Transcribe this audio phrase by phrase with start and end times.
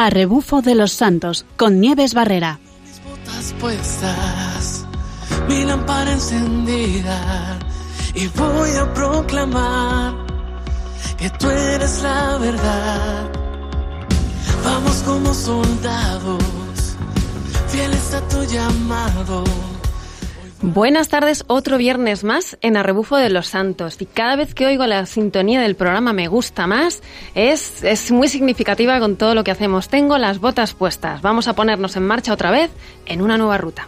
[0.00, 2.60] A rebufo de los santos con Nieves Barrera.
[2.84, 4.86] Mis botas puestas,
[5.48, 7.58] mi lámpara encendida
[8.14, 10.14] y voy a proclamar
[11.18, 13.28] que tú eres la verdad.
[14.62, 16.44] Vamos como soldados,
[17.66, 19.42] fieles a tu llamado.
[20.60, 23.96] Buenas tardes, otro viernes más en Arrebufo de los Santos.
[24.00, 27.00] Y cada vez que oigo la sintonía del programa Me gusta más,
[27.36, 29.88] es, es muy significativa con todo lo que hacemos.
[29.88, 31.22] Tengo las botas puestas.
[31.22, 32.72] Vamos a ponernos en marcha otra vez
[33.06, 33.86] en una nueva ruta.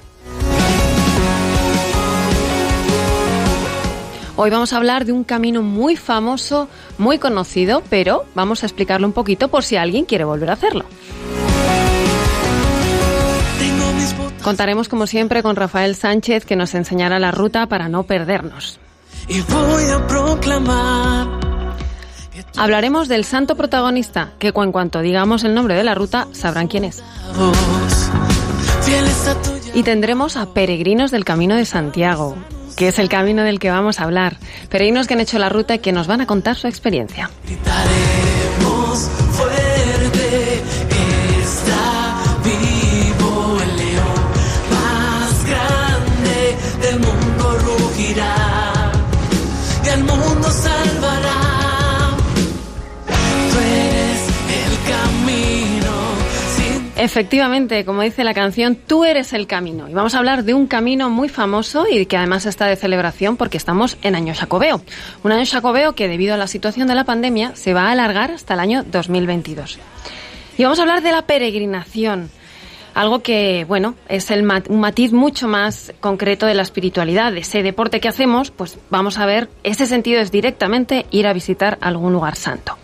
[4.36, 9.08] Hoy vamos a hablar de un camino muy famoso, muy conocido, pero vamos a explicarlo
[9.08, 10.84] un poquito por si alguien quiere volver a hacerlo.
[14.42, 18.78] Contaremos como siempre con Rafael Sánchez que nos enseñará la ruta para no perdernos.
[19.28, 21.28] y voy a proclamar
[22.32, 26.26] que tú Hablaremos del santo protagonista, que en cuanto digamos el nombre de la ruta
[26.32, 27.02] sabrán quién es.
[29.74, 32.36] Y tendremos a peregrinos del Camino de Santiago,
[32.76, 34.38] que es el camino del que vamos a hablar.
[34.68, 37.30] Peregrinos que han hecho la ruta y que nos van a contar su experiencia.
[37.44, 39.10] Gritaremos
[57.02, 59.88] Efectivamente, como dice la canción, tú eres el camino.
[59.88, 63.38] Y vamos a hablar de un camino muy famoso y que además está de celebración
[63.38, 64.82] porque estamos en año Jacobeo.
[65.24, 68.32] Un año Jacobeo que debido a la situación de la pandemia se va a alargar
[68.32, 69.78] hasta el año 2022.
[70.58, 72.30] Y vamos a hablar de la peregrinación.
[72.92, 77.40] Algo que, bueno, es el mat- un matiz mucho más concreto de la espiritualidad, de
[77.40, 81.78] ese deporte que hacemos, pues vamos a ver, ese sentido es directamente ir a visitar
[81.80, 82.76] algún lugar santo.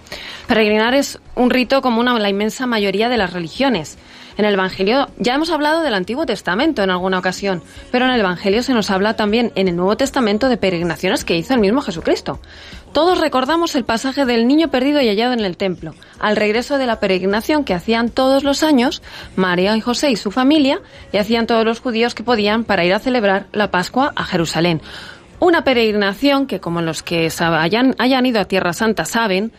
[0.47, 3.99] Peregrinar es un rito común a la inmensa mayoría de las religiones.
[4.37, 8.21] En el Evangelio ya hemos hablado del Antiguo Testamento en alguna ocasión, pero en el
[8.21, 11.81] Evangelio se nos habla también en el Nuevo Testamento de peregrinaciones que hizo el mismo
[11.81, 12.39] Jesucristo.
[12.93, 16.87] Todos recordamos el pasaje del niño perdido y hallado en el templo, al regreso de
[16.87, 19.03] la peregrinación que hacían todos los años
[19.37, 20.81] María y José y su familia
[21.13, 24.83] y hacían todos los judíos que podían para ir a celebrar la Pascua a Jerusalén.
[25.39, 29.53] Una peregrinación que, como los que hayan, hayan ido a Tierra Santa saben,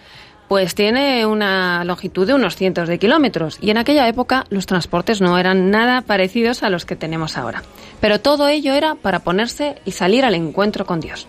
[0.48, 5.22] pues tiene una longitud de unos cientos de kilómetros y en aquella época los transportes
[5.22, 7.64] no eran nada parecidos a los que tenemos ahora.
[8.00, 11.28] Pero todo ello era para ponerse y salir al encuentro con Dios.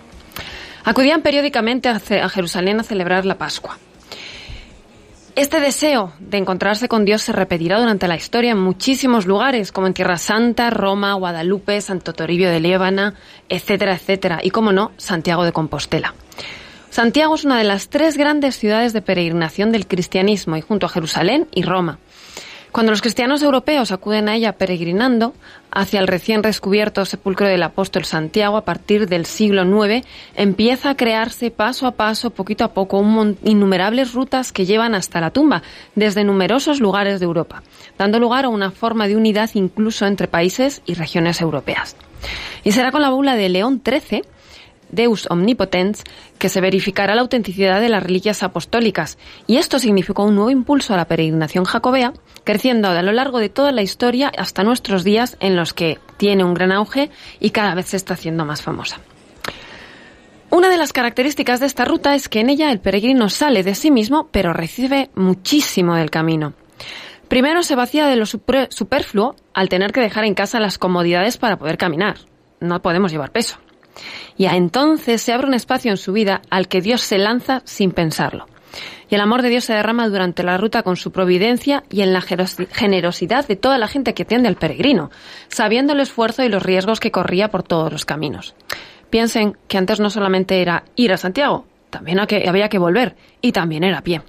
[0.84, 3.78] Acudían periódicamente a Jerusalén a celebrar la Pascua.
[5.38, 9.86] Este deseo de encontrarse con Dios se repetirá durante la historia en muchísimos lugares, como
[9.86, 13.14] en Tierra Santa, Roma, Guadalupe, Santo Toribio de Líbana,
[13.48, 16.12] etcétera, etcétera, y como no, Santiago de Compostela.
[16.90, 20.88] Santiago es una de las tres grandes ciudades de peregrinación del cristianismo y junto a
[20.88, 21.98] Jerusalén y Roma.
[22.72, 25.34] Cuando los cristianos europeos acuden a ella peregrinando
[25.70, 30.96] hacia el recién descubierto sepulcro del apóstol Santiago a partir del siglo IX, empieza a
[30.96, 33.02] crearse paso a paso, poquito a poco,
[33.42, 35.62] innumerables rutas que llevan hasta la tumba,
[35.94, 37.62] desde numerosos lugares de Europa,
[37.96, 41.96] dando lugar a una forma de unidad incluso entre países y regiones europeas.
[42.64, 44.22] Y será con la bula de León XIII
[44.90, 46.04] Deus Omnipotens,
[46.38, 50.94] que se verificará la autenticidad de las reliquias apostólicas, y esto significó un nuevo impulso
[50.94, 52.12] a la peregrinación jacobea,
[52.44, 56.44] creciendo a lo largo de toda la historia hasta nuestros días en los que tiene
[56.44, 57.10] un gran auge
[57.40, 59.00] y cada vez se está haciendo más famosa.
[60.50, 63.74] Una de las características de esta ruta es que en ella el peregrino sale de
[63.74, 66.54] sí mismo, pero recibe muchísimo del camino.
[67.28, 71.58] Primero se vacía de lo superfluo al tener que dejar en casa las comodidades para
[71.58, 72.16] poder caminar.
[72.60, 73.58] No podemos llevar peso.
[74.36, 77.62] Y a entonces se abre un espacio en su vida al que Dios se lanza
[77.64, 78.46] sin pensarlo.
[79.10, 82.12] Y el amor de Dios se derrama durante la ruta con su providencia y en
[82.12, 85.10] la generosidad de toda la gente que atiende al peregrino,
[85.48, 88.54] sabiendo el esfuerzo y los riesgos que corría por todos los caminos.
[89.08, 93.84] Piensen que antes no solamente era ir a Santiago, también había que volver, y también
[93.84, 94.20] era a pie.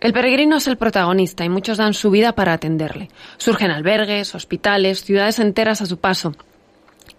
[0.00, 3.08] El peregrino es el protagonista y muchos dan su vida para atenderle.
[3.36, 6.34] Surgen albergues, hospitales, ciudades enteras a su paso.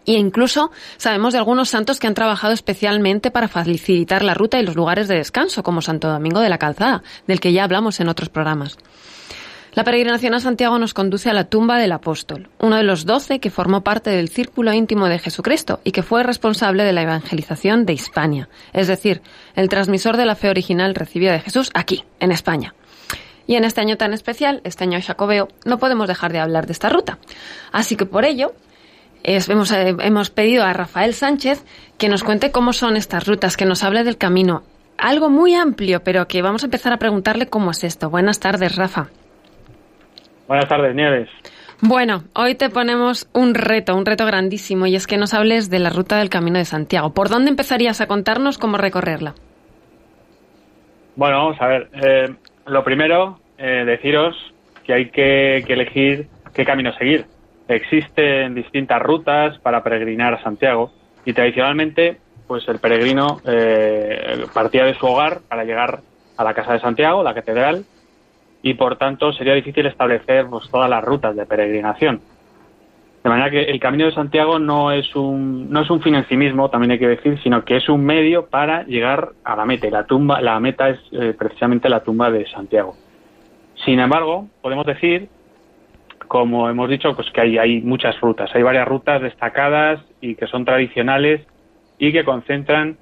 [0.06, 4.66] Y incluso sabemos de algunos santos que han trabajado especialmente para facilitar la ruta y
[4.66, 8.10] los lugares de descanso, como Santo Domingo de la Calzada, del que ya hablamos en
[8.10, 8.78] otros programas.
[9.76, 13.40] La peregrinación a Santiago nos conduce a la tumba del apóstol, uno de los doce
[13.40, 17.88] que formó parte del círculo íntimo de Jesucristo y que fue responsable de la evangelización
[17.88, 19.24] de Hispania, es decir,
[19.56, 22.76] el transmisor de la fe original recibida de Jesús aquí, en España.
[23.48, 26.74] Y en este año tan especial, este año jacobeo, no podemos dejar de hablar de
[26.74, 27.18] esta ruta.
[27.72, 28.54] Así que por ello,
[29.24, 31.64] es- hemos, eh, hemos pedido a Rafael Sánchez
[31.98, 34.64] que nos cuente cómo son estas rutas, que nos hable del camino.
[34.98, 38.10] Algo muy amplio, pero que vamos a empezar a preguntarle cómo es esto.
[38.10, 39.08] Buenas tardes, Rafa.
[40.48, 41.30] Buenas tardes, Nieves.
[41.82, 45.80] Bueno, hoy te ponemos un reto, un reto grandísimo, y es que nos hables de
[45.80, 47.14] la ruta del Camino de Santiago.
[47.14, 49.34] ¿Por dónde empezarías a contarnos cómo recorrerla?
[51.16, 51.90] Bueno, vamos a ver.
[51.94, 52.36] Eh,
[52.68, 54.36] lo primero, eh, deciros
[54.86, 57.26] que hay que, elegir qué camino seguir.
[57.68, 60.92] Existen distintas rutas para peregrinar a Santiago
[61.26, 62.18] y tradicionalmente,
[62.48, 66.02] pues el peregrino eh, partía de su hogar para llegar
[66.36, 67.86] a la casa de Santiago, la catedral,
[68.62, 72.22] y por tanto sería difícil establecer pues, todas las rutas de peregrinación.
[73.24, 76.28] De manera que el Camino de Santiago no es un no es un fin en
[76.28, 79.64] sí mismo, también hay que decir, sino que es un medio para llegar a la
[79.64, 79.88] meta.
[79.88, 82.98] Y la tumba, la meta es eh, precisamente la tumba de Santiago.
[83.86, 85.30] Sin embargo, podemos decir,
[86.34, 88.50] como hemos dicho, pues que hay, hay muchas rutas.
[88.56, 91.46] Hay varias rutas destacadas y que son tradicionales
[92.00, 92.98] y que concentran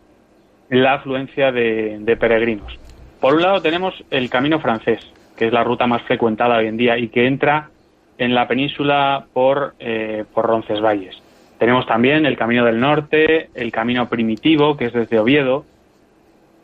[0.68, 2.78] la afluencia de peregrinos.
[3.22, 5.00] Por un lado tenemos el Camino francés,
[5.38, 7.70] que es la ruta más frecuentada hoy en día y que entra
[8.18, 11.16] en la península por, eh, por Roncesvalles.
[11.58, 15.64] Tenemos también el Camino del Norte, el Camino Primitivo, que es desde Oviedo,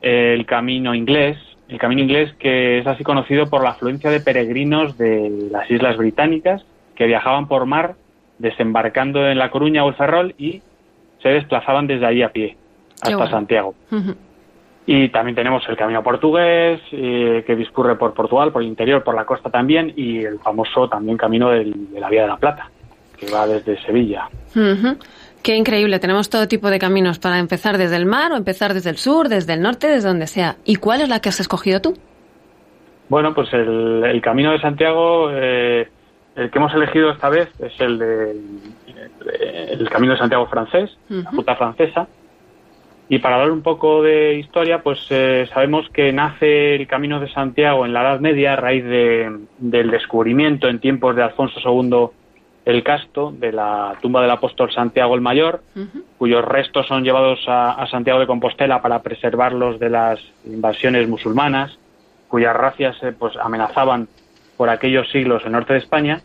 [0.01, 1.37] el Camino Inglés,
[1.69, 5.97] el Camino Inglés que es así conocido por la afluencia de peregrinos de las Islas
[5.97, 6.65] Británicas
[6.95, 7.95] que viajaban por mar
[8.39, 10.61] desembarcando en La Coruña o el Ferrol y
[11.21, 12.55] se desplazaban desde ahí a pie
[13.01, 13.75] hasta Santiago.
[14.85, 19.15] Y también tenemos el camino portugués, eh, que discurre por Portugal, por el interior, por
[19.15, 21.65] la costa también, y el famoso también camino de
[21.99, 22.71] la Vía de la Plata,
[23.17, 24.29] que va desde Sevilla.
[25.47, 28.89] Qué increíble, tenemos todo tipo de caminos para empezar desde el mar o empezar desde
[28.89, 30.57] el sur, desde el norte, desde donde sea.
[30.65, 31.93] ¿Y cuál es la que has escogido tú?
[33.07, 35.87] Bueno, pues el, camino de Santiago, eh,
[36.35, 38.35] el que hemos elegido esta vez es el de
[39.71, 42.09] el camino de Santiago francés, la ruta francesa,
[43.07, 47.31] y para hablar un poco de historia, pues eh, sabemos que nace el Camino de
[47.31, 52.09] Santiago en la Edad Media a raíz del descubrimiento en tiempos de Alfonso II
[52.67, 55.61] el Casto de la tumba del apóstol Santiago el Mayor,
[56.17, 61.79] cuyos restos son llevados a, Santiago de Compostela para preservarlos de las invasiones musulmanas,
[62.27, 64.09] cuyas racias eh, pues amenazaban
[64.57, 66.21] por aquellos siglos el norte de España.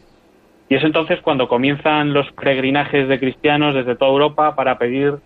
[0.68, 5.18] Y es entonces cuando comienzan los peregrinajes de cristianos desde toda Europa para pedir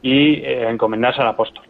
[0.00, 1.64] y eh, encomendarse al apóstol.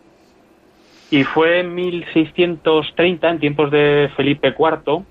[1.11, 5.03] Y fue en 1630, en tiempos de Felipe IV,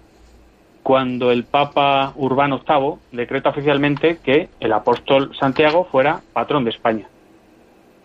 [0.84, 7.08] cuando el Papa Urbano VIII decreta oficialmente que el apóstol Santiago fuera patrón de España.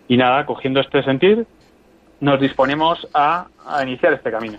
[0.08, 1.46] Y nada, cogiendo este sentir,
[2.20, 3.46] nos disponemos a,
[3.82, 4.58] iniciar este camino.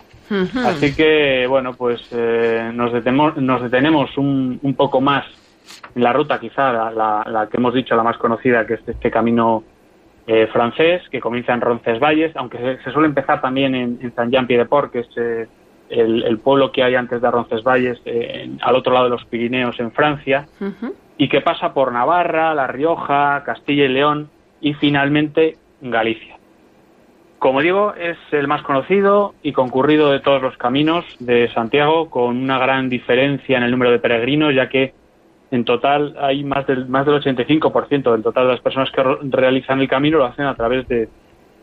[0.64, 5.24] Así que, bueno, pues eh, nos, detenemos, nos detenemos un, un, poco más
[5.94, 9.10] en la ruta, quizá la, la, que hemos dicho, la más conocida, que es este
[9.10, 9.64] camino
[10.26, 15.08] eh, francés, que comienza en Roncesvalles, aunque se, suele empezar también en, Saint-Jean-Pied-de-Port, que es
[15.16, 15.48] eh,
[15.90, 19.92] el, pueblo que hay antes de Roncesvalles, eh, al otro lado de los Pirineos, en
[19.92, 20.46] Francia,
[21.16, 24.30] y que pasa por Navarra, La Rioja, Castilla y León
[24.60, 26.36] y finalmente Galicia.
[27.38, 32.36] Como digo, es el más conocido y concurrido de todos los caminos de Santiago, con
[32.36, 34.92] una gran diferencia en el número de peregrinos, ya que
[35.50, 39.80] en total hay más del, más del 85% del total de las personas que realizan
[39.80, 41.08] el camino lo hacen a través de,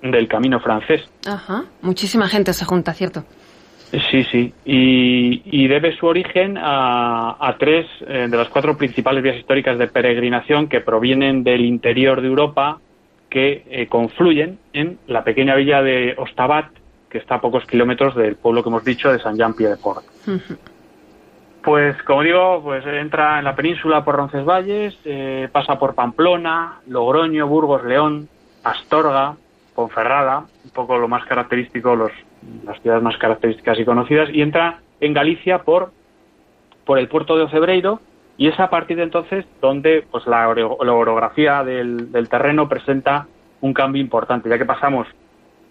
[0.02, 1.02] del camino francés.
[1.28, 3.26] Ajá, muchísima gente se junta, ¿cierto?
[3.92, 9.78] Sí, sí, y, debe su origen a, tres eh, de las cuatro principales vías históricas
[9.78, 12.80] de peregrinación que provienen del interior de Europa,
[13.30, 16.68] que eh, confluyen en la pequeña villa de Ostabat,
[17.10, 20.04] que está a pocos kilómetros del pueblo que hemos dicho de Saint-Jean-Pied-de-Port.
[21.64, 27.48] Pues como digo, pues entra en la península por Roncesvalles, eh, pasa por Pamplona, Logroño,
[27.48, 28.28] Burgos, León,
[28.64, 29.36] Astorga,
[29.74, 32.12] Ponferrada, un poco lo más característico, los,
[32.64, 35.92] las ciudades más características y conocidas, y entra en Galicia por,
[36.86, 38.00] por el puerto de Ocebreiro,
[38.38, 43.28] y es a partir de entonces donde pues la, orografía del, terreno presenta
[43.62, 45.08] un cambio importante, ya que pasamos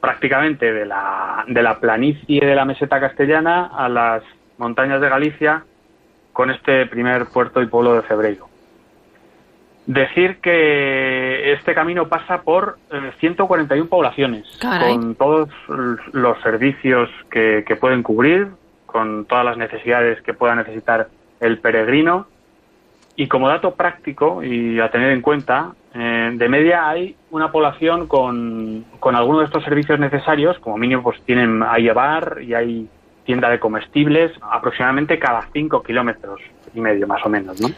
[0.01, 4.23] prácticamente de la, de la planicie de la meseta castellana a las
[4.59, 5.65] montañas de Galicia
[6.33, 8.54] con este primer puerto y pueblo de Febrero.
[9.87, 12.79] Decir que este camino pasa por
[13.21, 15.51] 141 eh, poblaciones, con todos
[16.13, 18.49] los servicios que, pueden cubrir,
[18.87, 21.09] con todas las necesidades que pueda necesitar
[21.41, 22.27] el peregrino.
[23.17, 28.07] Y como dato práctico y a tener en cuenta, eh, de media hay una población
[28.07, 32.89] con, con algunos de estos servicios necesarios, como mínimo pues tienen, hay bar y hay
[33.25, 36.41] tienda de comestibles aproximadamente cada cinco kilómetros
[36.75, 37.69] y medio más o menos, ¿no?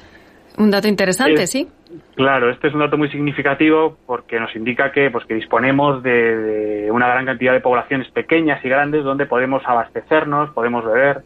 [0.58, 1.68] Un dato interesante, sí.
[2.14, 6.88] Claro, este es un dato muy significativo porque nos indica que, pues, que disponemos de,
[6.90, 11.22] una gran cantidad de poblaciones pequeñas y grandes donde podemos abastecernos, podemos beber,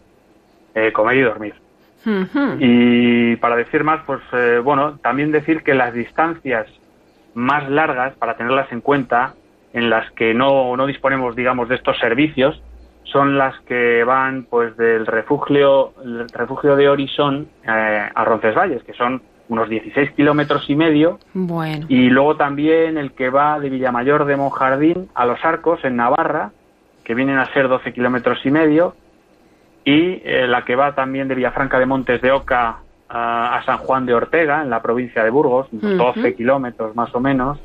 [0.75, 1.55] eh, comer y dormir.
[2.59, 6.67] Y para decir más, pues eh, bueno, también decir que las distancias
[7.35, 9.35] más largas, para tenerlas en cuenta,
[9.73, 12.62] en las que no, no disponemos, digamos, de estos servicios,
[13.05, 18.93] son las que van pues del refugio, el refugio de Horizon eh, a Roncesvalles, que
[18.95, 21.19] son unos 16 kilómetros y medio.
[21.35, 21.87] Bueno.
[21.88, 26.52] Y luego también el que va de Villamayor de Monjardín a Los Arcos, en Navarra,
[27.04, 28.95] que vienen a ser 12 kilómetros y medio.
[29.85, 32.78] Y eh, la que va también de Villafranca de Montes de Oca
[33.09, 37.59] a, San Juan de Ortega, en la provincia de Burgos, 12 kilómetros más o menos.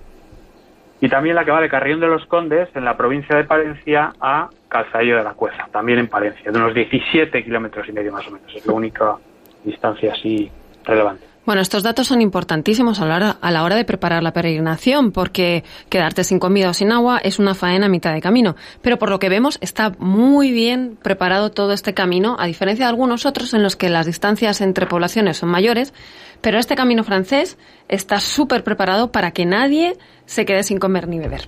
[1.01, 4.13] Y también la que va de Carrión de los Condes, en la provincia de Palencia,
[4.19, 8.27] a Calzadillo de la Cueza, también en Palencia, de unos 17 kilómetros y medio más
[8.27, 8.51] o menos.
[8.55, 9.17] Es la única
[9.63, 10.49] distancia así
[10.83, 11.34] relevante.
[11.45, 15.11] Bueno, estos datos son importantísimos a la, hora, a la hora de preparar la peregrinación,
[15.11, 18.55] porque quedarte sin comida o sin agua es una faena a mitad de camino.
[18.81, 22.89] Pero por lo que vemos, está muy bien preparado todo este camino, a diferencia de
[22.89, 25.93] algunos otros en los que las distancias entre poblaciones son mayores.
[26.41, 27.57] Pero este camino francés
[27.89, 31.47] está súper preparado para que nadie se quede sin comer ni beber.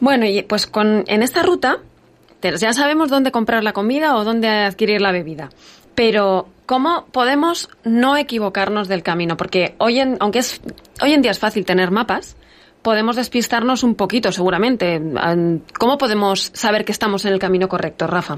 [0.00, 1.78] Bueno, y pues con, en esta ruta
[2.42, 5.50] ya sabemos dónde comprar la comida o dónde adquirir la bebida.
[6.00, 9.36] Pero ¿Cómo podemos no equivocarnos del camino?
[9.36, 10.62] Porque hoy en, aunque es,
[11.02, 12.38] hoy en día es fácil tener mapas,
[12.80, 14.98] podemos despistarnos un poquito, seguramente.
[15.78, 18.36] ¿Cómo podemos saber que estamos en el camino correcto, Rafa?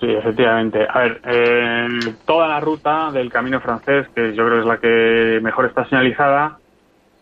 [0.00, 0.84] Sí, efectivamente.
[0.92, 1.88] A ver, eh,
[2.24, 5.88] toda la ruta del camino francés, que yo creo que es la que mejor está
[5.88, 6.58] señalizada,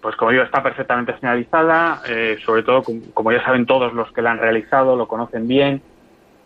[0.01, 2.83] pues como digo, está perfectamente señalizada, eh, sobre todo,
[3.13, 5.83] como ya saben todos los que la han realizado, lo conocen bien,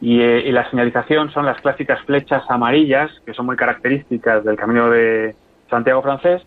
[0.01, 4.91] eh, y, la señalización son las clásicas flechas amarillas, que son muy características del camino
[4.91, 5.35] de
[5.69, 6.43] Santiago francés,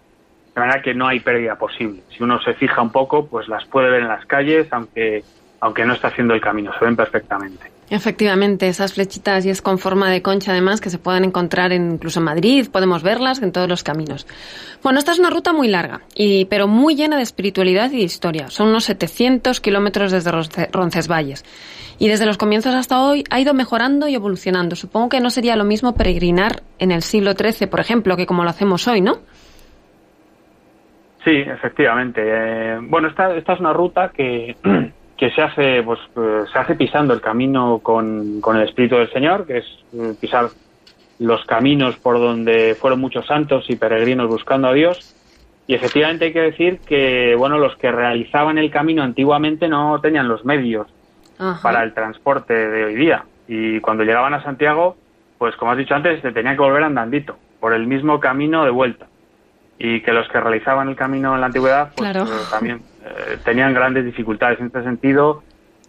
[0.53, 2.01] de manera que no hay pérdida posible.
[2.09, 5.23] Si uno se fija un poco, pues las puede ver en las calles, aunque,
[5.59, 7.80] aunque no está haciendo el camino, se ven perfectamente.
[7.91, 12.21] Efectivamente, esas flechitas y es con forma de concha además que se pueden encontrar incluso
[12.21, 14.25] en Madrid, podemos verlas en todos los caminos.
[14.81, 18.03] Bueno, esta es una ruta muy larga, y, pero muy llena de espiritualidad y de
[18.03, 18.49] historia.
[18.49, 20.31] Son unos 700 kilómetros desde
[20.71, 21.43] Roncesvalles
[21.99, 24.77] y desde los comienzos hasta hoy ha ido mejorando y evolucionando.
[24.77, 28.45] Supongo que no sería lo mismo peregrinar en el siglo XIII, por ejemplo, que como
[28.45, 29.15] lo hacemos hoy, ¿no?
[31.25, 32.21] Sí, efectivamente.
[32.23, 34.55] Eh, bueno, esta, esta es una ruta que,
[35.21, 39.13] que se hace pues eh, se hace pisando el camino con, con el Espíritu del
[39.13, 40.47] Señor, que es eh, pisar
[41.19, 45.15] los caminos por donde fueron muchos santos y peregrinos buscando a Dios.
[45.67, 50.27] Y efectivamente hay que decir que bueno los que realizaban el camino antiguamente no tenían
[50.27, 50.87] los medios
[51.61, 53.23] para el transporte de hoy día.
[53.47, 54.97] Y cuando llegaban a Santiago,
[55.37, 58.71] pues como has dicho antes, se tenían que volver andandito, por el mismo camino de
[58.71, 59.05] vuelta.
[59.77, 63.73] Y que los que realizaban el camino en la antigüedad, pues eh, también eh, tenían
[63.73, 65.43] grandes dificultades en este sentido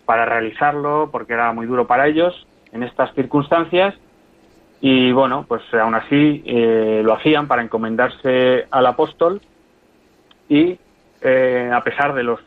[0.05, 3.95] para realizarlo, porque era muy duro para ellos en estas circunstancias.
[4.81, 9.41] Y bueno, pues aún así eh, lo hacían para encomendarse al apóstol
[10.49, 10.79] y
[11.25, 12.41] a pesar de los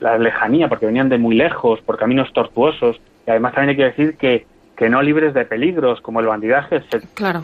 [0.00, 3.84] la lejanía, porque venían de muy lejos, por caminos tortuosos, y además también hay que
[3.84, 7.04] decir que, que no libres de peligros, como el bandidaje, etc.
[7.14, 7.42] Claro.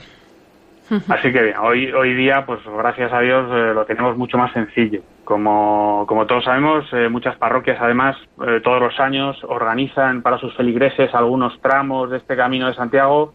[1.08, 4.52] Así que bien, hoy, hoy día, pues gracias a Dios, eh, lo tenemos mucho más
[4.52, 5.02] sencillo.
[5.26, 8.16] Como, como todos sabemos, eh, muchas parroquias además
[8.46, 13.34] eh, todos los años organizan para sus feligreses algunos tramos de este camino de Santiago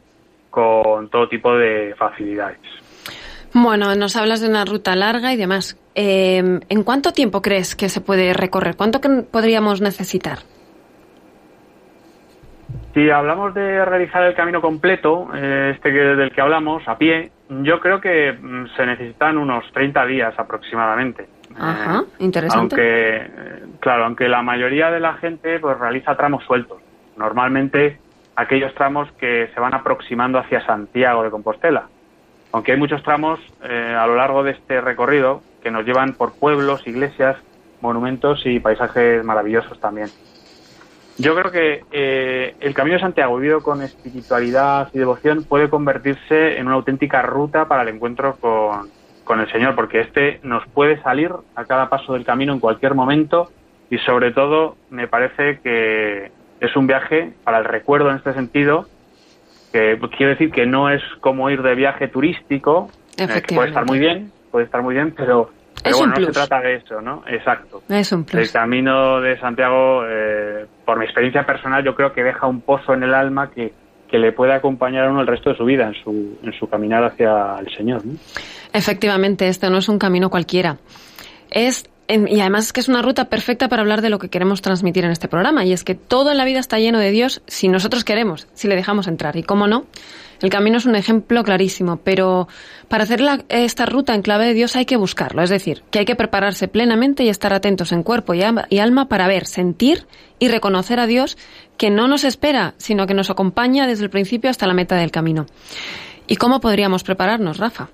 [0.50, 2.62] con todo tipo de facilidades.
[3.53, 5.77] Bueno, nos hablas de una ruta larga y demás.
[5.93, 8.77] Em, ¿En cuánto tiempo crees que se puede recorrer?
[8.77, 10.38] ¿Cuánto podríamos necesitar?
[12.93, 17.81] Si hablamos de realizar el camino completo, eh, este del que hablamos, a pie, yo
[17.81, 21.27] creo que mm, se necesitan unos 30 días aproximadamente.
[21.58, 22.75] Ajá, eh, interesante.
[22.75, 26.81] Aunque, claro, aunque la mayoría de la gente pues realiza tramos sueltos.
[27.17, 28.00] Normalmente
[28.36, 31.88] aquellos tramos que se van aproximando hacia Santiago de Compostela
[32.51, 36.34] aunque hay muchos tramos eh, a lo largo de este recorrido que nos llevan por
[36.34, 37.38] pueblos, iglesias,
[37.81, 40.10] monumentos y paisajes maravillosos también.
[41.17, 46.58] Yo creo que eh, el Camino de Santiago vivido con espiritualidad y devoción puede convertirse
[46.58, 48.89] en una auténtica ruta para el encuentro con,
[49.31, 52.95] con el Señor, porque este nos puede salir a cada paso del camino en cualquier
[52.95, 53.50] momento
[53.89, 58.88] y sobre todo me parece que es un viaje para el recuerdo en este sentido
[59.71, 63.85] que quiero decir que no es como ir de viaje turístico, eh, que puede estar
[63.85, 65.50] muy bien, puede estar muy bien, pero,
[65.81, 67.23] bueno, no se trata de eso, ¿no?
[67.25, 67.83] Exacto.
[67.88, 68.50] Es un plus.
[68.50, 72.93] El camino de Santiago, eh, por mi experiencia personal, yo creo que deja un pozo
[72.93, 73.71] en el alma que,
[74.11, 76.67] que le puede acompañar a uno el resto de su vida en su, en su
[76.67, 78.01] caminar hacia el Señor.
[78.73, 80.77] Efectivamente, este no es un camino cualquiera.
[81.49, 84.61] Es y además es que es una ruta perfecta para hablar de lo que queremos
[84.61, 87.41] transmitir en este programa, y es que todo en la vida está lleno de Dios
[87.47, 89.37] si nosotros queremos, si le dejamos entrar.
[89.37, 89.85] Y cómo no,
[90.41, 92.49] el camino es un ejemplo clarísimo, pero
[92.89, 96.05] para hacer esta ruta en clave de Dios hay que buscarlo, es decir, que hay
[96.05, 98.41] que prepararse plenamente y estar atentos en cuerpo y
[98.79, 100.05] alma para ver, sentir
[100.37, 101.37] y reconocer a Dios
[101.81, 105.09] que no nos espera, sino que nos acompaña desde el principio hasta la meta del
[105.09, 105.47] camino.
[106.27, 107.88] ¿Y cómo podríamos prepararnos, Rafa?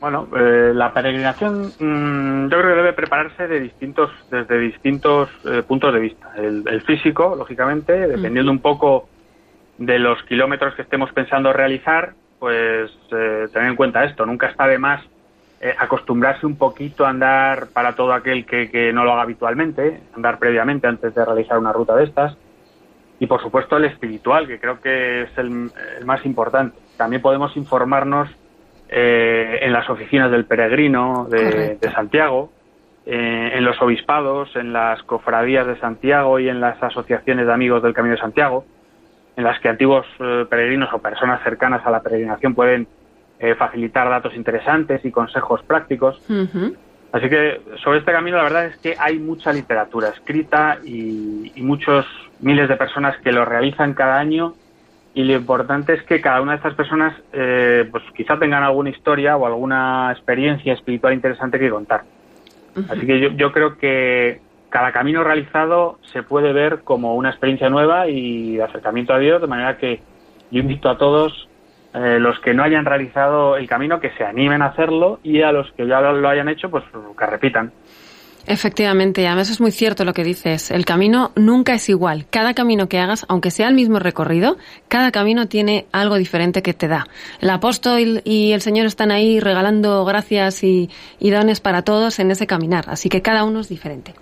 [0.00, 5.62] Bueno, eh, la peregrinación mm, yo creo que debe prepararse de distintos, desde distintos eh,
[5.66, 6.30] puntos de vista.
[6.36, 9.08] El, físico, lógicamente, dependiendo un poco
[9.78, 14.26] de los kilómetros que estemos pensando realizar, pues eh, tener en cuenta esto.
[14.26, 15.00] Nunca está de más
[15.78, 20.86] acostumbrarse un poquito a andar para todo aquel que, no lo haga habitualmente, andar previamente
[20.86, 22.36] antes de realizar una ruta de estas.
[23.18, 25.70] Y por supuesto el espiritual, que creo que es el
[26.04, 26.76] más importante.
[26.96, 28.28] También podemos informarnos
[28.88, 32.50] eh, en las oficinas del peregrino de, Santiago,
[33.06, 37.82] eh, en los obispados, en las cofradías de Santiago y en las asociaciones de amigos
[37.82, 38.64] del Camino de Santiago,
[39.36, 42.86] en las que antiguos eh, peregrinos o personas cercanas a la peregrinación pueden
[43.54, 46.20] facilitar datos interesantes y consejos prácticos.
[47.12, 51.62] Así que sobre este camino la verdad es que hay mucha literatura escrita y, y
[51.62, 52.06] muchos
[52.40, 54.54] miles de personas que lo realizan cada año
[55.14, 58.90] y lo importante es que cada una de estas personas eh, pues quizá tengan alguna
[58.90, 62.02] historia o alguna experiencia espiritual interesante que contar.
[62.88, 67.70] Así que yo, yo, creo que cada camino realizado se puede ver como una experiencia
[67.70, 70.00] nueva y de acercamiento a Dios, de manera que
[70.50, 71.48] yo invito a todos
[71.94, 75.52] eh, los que no hayan realizado el camino que se animen a hacerlo y a
[75.52, 76.82] los que ya lo hayan hecho pues
[77.16, 77.72] que repitan.
[78.46, 80.70] Efectivamente, además es muy cierto lo que dices.
[80.70, 82.26] El camino nunca es igual.
[82.28, 84.58] Cada camino que hagas, aunque sea el mismo recorrido,
[84.88, 87.06] cada camino tiene algo diferente que te da.
[87.40, 92.46] El apóstol y el Señor están ahí regalando gracias y, dones para todos en ese
[92.46, 94.14] caminar, así que cada uno es diferente.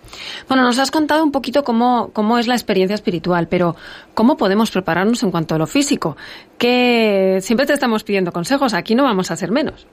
[0.48, 3.76] Bueno, nos has contado un poquito cómo, cómo es la experiencia espiritual, pero
[4.14, 6.16] ¿cómo podemos prepararnos en cuanto a lo físico?
[6.56, 9.86] Que siempre te estamos pidiendo consejos, aquí no vamos a ser menos.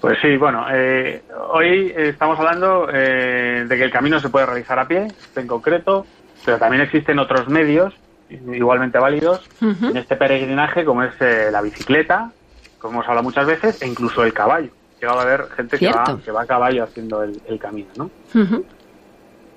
[0.00, 4.78] Pues sí, bueno, eh, hoy estamos hablando eh, de que el camino se puede realizar
[4.78, 6.06] a pie, en concreto,
[6.44, 7.94] pero también existen otros medios
[8.30, 12.30] igualmente válidos en este peregrinaje, como es eh, la bicicleta,
[12.78, 14.70] como hemos hablado muchas veces, e incluso el caballo.
[15.00, 18.10] Llegado a haber gente que va, que va, a caballo haciendo el, camino, ¿no?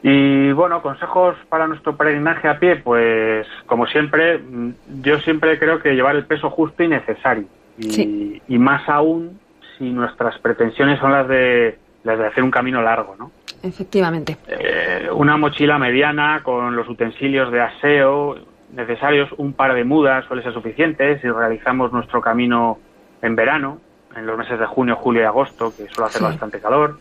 [0.01, 5.79] Y bueno, consejos para nuestro peregrinaje a pie, pues como siempre, mm, yo siempre creo
[5.79, 7.45] que llevar el peso justo y necesario.
[7.77, 9.39] Y, y más aún
[9.77, 13.31] si nuestras pretensiones son las de, las de hacer un camino largo, ¿no?
[13.61, 14.37] Efectivamente.
[14.47, 18.35] Eh, una mochila mediana con los utensilios de aseo
[18.73, 22.79] necesarios, un par de mudas suele ser suficiente si realizamos nuestro camino
[23.21, 23.79] en verano,
[24.15, 26.97] en los meses de junio, julio y agosto, que suele hacer bastante calor.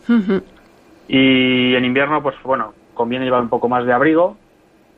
[1.07, 4.37] Y en invierno, pues bueno, conviene llevar un poco más de abrigo,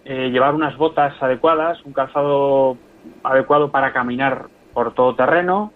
[0.04, 2.78] eh, llevar unas botas adecuadas, un calzado
[3.24, 5.72] adecuado para caminar por todo terreno,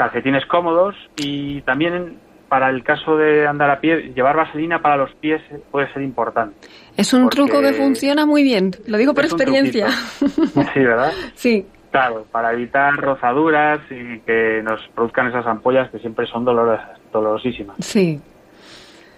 [0.00, 2.16] calcetines cómodos y también
[2.48, 6.56] para el caso de andar a pie, llevar vaselina para los pies puede ser importante.
[6.96, 9.90] Es un truco que funciona muy bien, lo digo por experiencia.
[9.90, 11.12] Sí, ¿verdad?
[11.34, 11.66] Sí.
[11.90, 17.76] Claro, para evitar rozaduras y que nos produzcan esas ampollas que siempre son dolorosas, dolorosísimas.
[17.80, 18.18] Sí.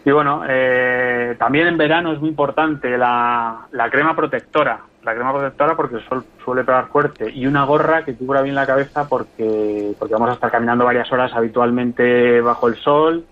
[0.05, 5.33] Y bueno, eh, también en verano es muy importante la, la crema protectora la crema
[5.33, 9.09] protectora porque el sol suele pegar fuerte y una gorra que cubra bien la cabeza
[9.09, 13.25] porque, porque vamos a estar caminando varias horas habitualmente bajo el sol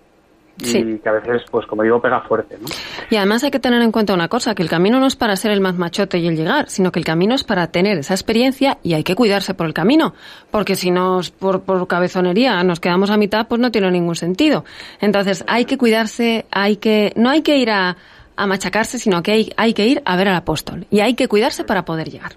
[0.63, 2.57] y que a veces, pues como digo, pega fuerte.
[2.61, 2.67] ¿no?
[3.11, 5.37] Y además hay que tener en cuenta una cosa, que el camino no es para
[5.37, 8.15] ser el más machote y el llegar, sino que el camino es para tener esa
[8.15, 10.15] experiencia y hay que cuidarse por el camino,
[10.51, 14.65] porque si nos, por, por cabezonería, nos quedamos a mitad, pues no tiene ningún sentido.
[15.01, 17.97] Entonces hay que cuidarse, hay que, no hay que ir a
[18.41, 21.29] a machacarse, sino que hay, hay que ir a ver al apóstol y hay que
[21.29, 22.33] cuidarse para poder llegar.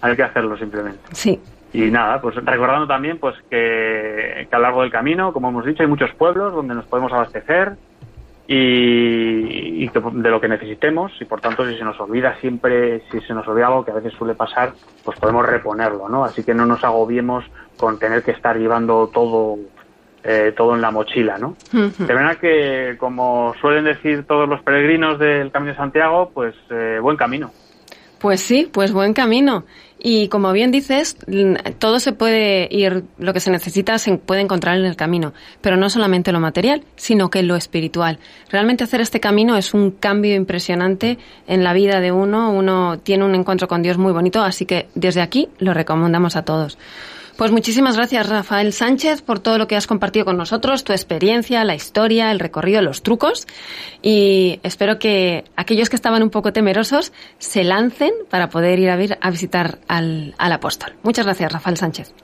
[0.00, 1.00] Hay que hacerlo simplemente.
[1.10, 1.40] Sí.
[1.72, 5.82] Y nada, pues recordando también pues que, a lo largo del camino, como hemos dicho,
[5.82, 7.72] hay muchos pueblos donde nos podemos abastecer
[8.46, 13.34] y, de lo que necesitemos y por tanto si se nos olvida siempre, si se
[13.34, 14.72] nos olvida algo que a veces suele pasar,
[15.04, 16.24] pues podemos reponerlo, ¿no?
[16.24, 17.44] Así que no nos agobiemos
[17.76, 19.58] con tener que estar llevando todo
[20.24, 21.56] eh, todo en la mochila, ¿no?
[21.72, 26.98] De verdad que, como suelen decir todos los peregrinos del Camino de Santiago, pues eh,
[27.00, 27.50] buen camino.
[28.20, 29.64] Pues sí, pues buen camino.
[29.98, 31.16] Y como bien dices,
[31.78, 35.76] todo se puede ir, lo que se necesita se puede encontrar en el camino, pero
[35.76, 38.18] no solamente lo material, sino que lo espiritual.
[38.50, 43.24] Realmente hacer este camino es un cambio impresionante en la vida de uno, uno tiene
[43.24, 46.78] un encuentro con Dios muy bonito, así que desde aquí lo recomendamos a todos.
[47.36, 51.64] Pues muchísimas gracias, Rafael Sánchez, por todo lo que has compartido con nosotros, tu experiencia,
[51.64, 53.46] la historia, el recorrido, los trucos.
[54.02, 58.98] Y espero que aquellos que estaban un poco temerosos se lancen para poder ir a,
[59.20, 60.92] a visitar al, al apóstol.
[61.02, 62.14] Muchas gracias, Rafael Sánchez.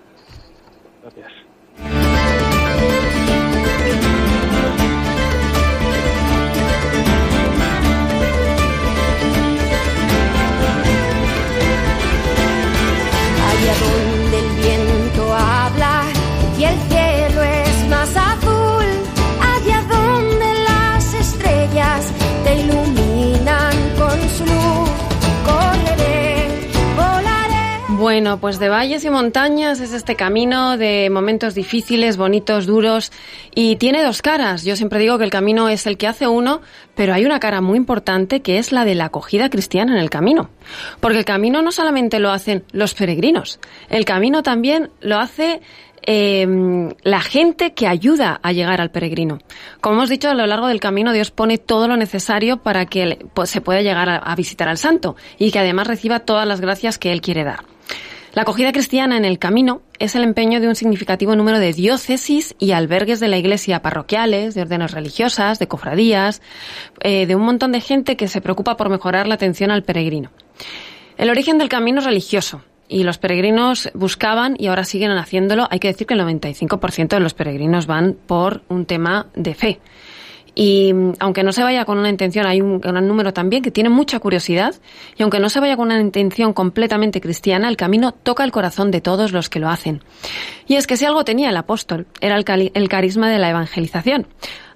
[28.19, 33.13] Bueno, pues de valles y montañas es este camino de momentos difíciles, bonitos, duros
[33.55, 34.65] y tiene dos caras.
[34.65, 36.61] Yo siempre digo que el camino es el que hace uno,
[36.97, 40.11] pero hay una cara muy importante que es la de la acogida cristiana en el
[40.11, 40.51] camino.
[40.99, 45.61] Porque el camino no solamente lo hacen los peregrinos, el camino también lo hace
[46.03, 49.39] em, la gente que ayuda a llegar al peregrino.
[49.81, 53.25] Como hemos dicho, a lo largo del camino Dios pone todo lo necesario para que
[53.33, 56.99] pues, se pueda llegar a visitar al santo y que además reciba todas las gracias
[56.99, 57.78] que Él quiere dar.
[58.35, 62.55] La acogida cristiana en el camino es el empeño de un significativo número de diócesis
[62.59, 66.43] y albergues de la iglesia parroquiales, de órdenes religiosas, de cofradías,
[67.01, 70.31] eh, de un montón de gente que se preocupa por mejorar la atención al peregrino.
[71.17, 75.67] El origen del camino es religioso y los peregrinos buscaban y ahora siguen haciéndolo.
[75.71, 79.81] Hay que decir que el 95% de los peregrinos van por un tema de fe.
[80.61, 83.71] Y mm, aunque no se vaya con una intención, hay un gran número también que
[83.71, 84.75] tiene mucha curiosidad,
[85.17, 88.91] y aunque no se vaya con una intención completamente cristiana, el camino toca el corazón
[88.91, 90.03] de todos los que lo hacen.
[90.67, 94.27] Y es que si algo tenía el apóstol, era el, el carisma de la evangelización.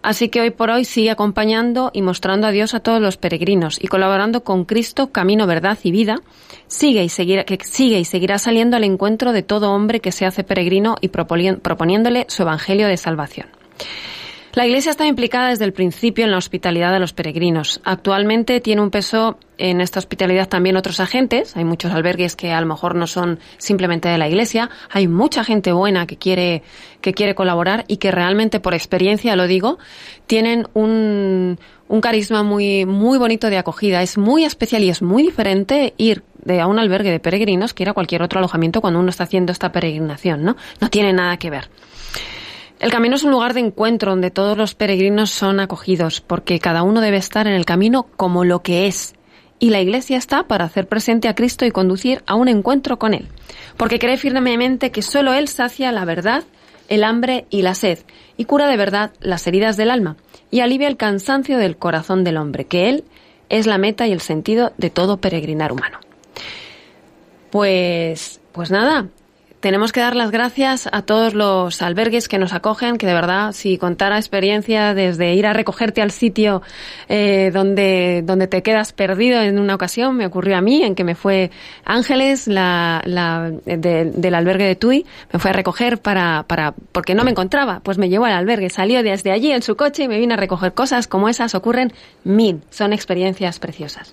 [0.03, 3.83] Así que hoy por hoy sigue acompañando y mostrando a Dios a todos los peregrinos
[3.83, 6.21] y colaborando con Cristo, camino, verdad y vida,
[6.69, 10.27] sigue y seguirá, que sigue y seguirá saliendo al encuentro de todo hombre que se
[10.27, 13.49] hace peregrino y proponiéndole su evangelio de salvación.
[14.55, 17.81] La Iglesia está implicada desde el principio en la hospitalidad de los peregrinos.
[17.85, 21.57] Actualmente tiene un peso en esta hospitalidad también otros agentes.
[21.57, 24.69] Hay muchos albergues que a lo mejor no son simplemente de la Iglesia.
[24.91, 26.63] Hay mucha gente buena que quiere,
[27.01, 29.79] que quiere colaborar y que realmente, por experiencia lo digo,
[30.27, 34.03] tienen un, un carisma muy, muy bonito de acogida.
[34.03, 37.85] Es muy especial y es muy diferente ir de a un albergue de peregrinos que
[37.85, 40.57] ir a cualquier otro alojamiento cuando uno está haciendo esta peregrinación, ¿no?
[40.79, 41.71] No tiene nada que ver.
[42.83, 46.83] El camino es un lugar de encuentro donde todos los peregrinos son acogidos, porque cada
[46.83, 49.15] uno debe estar en el camino como lo que es.
[49.61, 53.15] Y la Iglesia está para hacer presente a Cristo y conducir a un encuentro con
[53.15, 53.29] Él,
[53.77, 56.43] porque cree firmemente que solo Él sacia la verdad,
[56.89, 58.01] el hambre y la sed,
[58.37, 60.17] y cura de verdad las heridas del alma,
[60.51, 63.05] y alivia el cansancio del corazón del hombre, que Él
[63.49, 66.01] es la meta y el sentido de todo peregrinar humano.
[67.53, 69.07] Pues, pues nada,
[69.63, 73.53] tenemos que dar las gracias a todos los albergues que nos acogen, que de verdad,
[73.53, 76.63] si contara experiencia desde ir a recogerte al sitio
[77.09, 81.05] eh, donde, donde te quedas perdido en una ocasión, me ocurrió a mí, en que
[81.05, 81.53] me fue
[81.85, 87.23] Ángeles, la, la del albergue de Tui, me fue a recoger para, para, porque no
[87.23, 90.19] me encontraba, pues me llevó al albergue, salió desde allí en su coche y me
[90.19, 91.93] vino a recoger cosas como esas, ocurren
[92.25, 94.13] mil, son experiencias preciosas.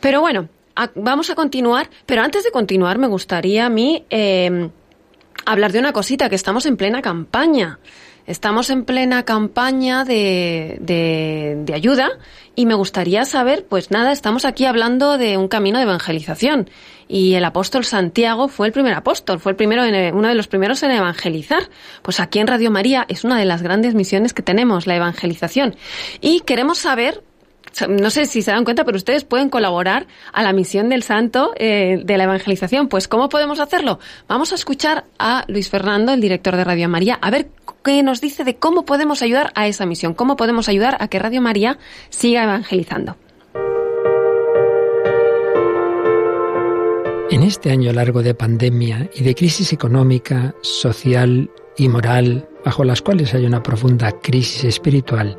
[0.00, 0.48] Pero bueno,
[0.94, 4.70] vamos a continuar, pero antes de continuar me gustaría a mí em,
[5.44, 7.78] hablar de una cosita, que estamos en plena campaña.
[8.26, 12.10] Estamos en plena campaña de, de, ayuda
[12.54, 16.68] y me gustaría saber, pues nada, estamos aquí hablando de un camino de evangelización
[17.08, 20.46] y el apóstol Santiago fue el primer apóstol, fue el primero, en, uno de los
[20.46, 21.70] primeros en evangelizar.
[22.02, 25.76] Pues aquí en Radio María es una de las grandes misiones que tenemos, la evangelización.
[26.20, 27.22] Y queremos saber
[27.88, 31.52] no sé si se dan cuenta, pero ustedes pueden colaborar a la misión del santo
[31.56, 32.88] eh, de la evangelización.
[32.88, 33.98] Pues, ¿cómo podemos hacerlo?
[34.26, 37.48] Vamos a escuchar a Luis Fernando, el director de Radio María, a ver
[37.84, 41.18] qué nos dice de cómo podemos ayudar a esa misión, cómo podemos ayudar a que
[41.18, 41.78] Radio María
[42.10, 43.16] siga evangelizando.
[47.30, 53.02] En este año largo de pandemia y de crisis económica, social y moral, bajo las
[53.02, 55.38] cuales hay una profunda crisis espiritual,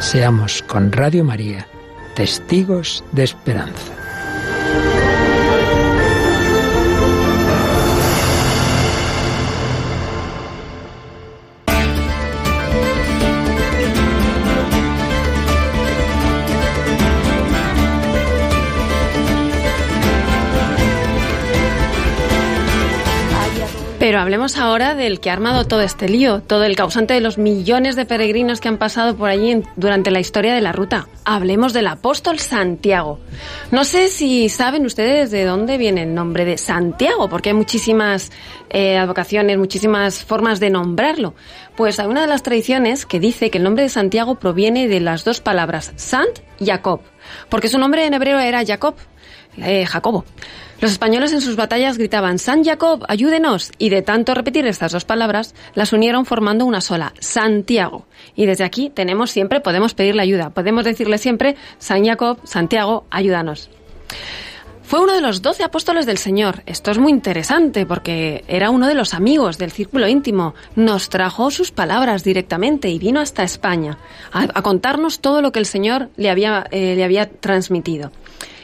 [0.00, 1.66] Seamos con Radio María
[2.14, 3.99] testigos de esperanza.
[24.00, 27.36] Pero hablemos ahora del que ha armado todo este lío, todo el causante de los
[27.36, 31.06] millones de peregrinos que han pasado por allí durante la historia de la ruta.
[31.26, 33.20] Hablemos del apóstol Santiago.
[33.70, 38.32] No sé si saben ustedes de dónde viene el nombre de Santiago, porque hay muchísimas
[38.70, 41.34] eh, advocaciones, muchísimas formas de nombrarlo.
[41.76, 45.00] Pues hay una de las tradiciones que dice que el nombre de Santiago proviene de
[45.00, 47.02] las dos palabras Sant y Jacob,
[47.50, 48.94] porque su nombre en hebreo era Jacob,
[49.58, 50.24] eh, Jacobo.
[50.80, 55.04] Los españoles en sus batallas gritaban San Jacob, ayúdenos, y de tanto repetir estas dos
[55.04, 58.06] palabras, las unieron formando una sola, Santiago.
[58.34, 63.68] Y desde aquí tenemos siempre, podemos pedirle ayuda, podemos decirle siempre, San Jacob, Santiago, ayúdanos.
[64.82, 66.62] Fue uno de los doce apóstoles del Señor.
[66.64, 70.54] Esto es muy interesante porque era uno de los amigos del círculo íntimo.
[70.74, 73.98] Nos trajo sus palabras directamente y vino hasta España
[74.32, 78.10] a, contarnos todo lo que el Señor le había, eh, le había transmitido.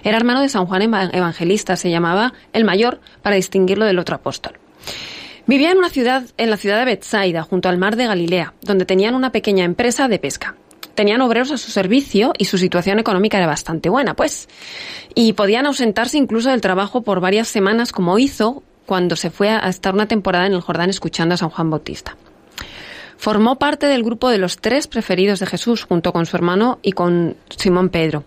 [0.06, 4.52] Era hermano de San Juan Evangelista, se llamaba el mayor para distinguirlo del otro apóstol.
[5.48, 8.84] Vivía en una ciudad, en la ciudad de Bethsaida, junto al mar de Galilea, donde
[8.84, 10.54] tenían una pequeña empresa de pesca.
[10.94, 14.48] Tenían obreros a su servicio y su situación económica era bastante buena, pues.
[15.16, 19.68] Y podían ausentarse incluso del trabajo por varias semanas, como hizo cuando se fue a
[19.68, 22.16] estar una temporada en el Jordán escuchando a San Juan Bautista.
[23.16, 26.92] Formó parte del grupo de los tres preferidos de Jesús, junto con su hermano y
[26.92, 28.22] con Simón Pedro.